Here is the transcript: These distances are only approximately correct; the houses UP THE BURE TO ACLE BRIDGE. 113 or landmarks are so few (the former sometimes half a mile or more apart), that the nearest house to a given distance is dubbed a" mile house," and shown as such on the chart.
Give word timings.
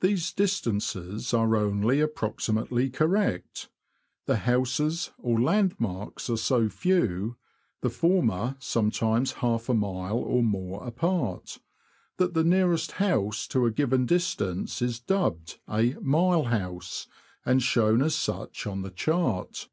These 0.00 0.30
distances 0.34 1.32
are 1.32 1.56
only 1.56 2.02
approximately 2.02 2.90
correct; 2.90 3.70
the 4.26 4.36
houses 4.36 5.08
UP 5.08 5.16
THE 5.16 5.22
BURE 5.22 5.38
TO 5.38 5.38
ACLE 5.38 5.44
BRIDGE. 5.44 5.46
113 5.80 5.88
or 5.88 5.90
landmarks 5.94 6.30
are 6.30 6.36
so 6.36 6.68
few 6.68 7.36
(the 7.80 7.88
former 7.88 8.56
sometimes 8.58 9.32
half 9.32 9.70
a 9.70 9.72
mile 9.72 10.18
or 10.18 10.42
more 10.42 10.86
apart), 10.86 11.60
that 12.18 12.34
the 12.34 12.44
nearest 12.44 12.92
house 13.00 13.46
to 13.46 13.64
a 13.64 13.70
given 13.70 14.04
distance 14.04 14.82
is 14.82 15.00
dubbed 15.00 15.58
a" 15.66 15.94
mile 16.02 16.42
house," 16.44 17.06
and 17.46 17.62
shown 17.62 18.02
as 18.02 18.14
such 18.14 18.66
on 18.66 18.82
the 18.82 18.90
chart. 18.90 19.70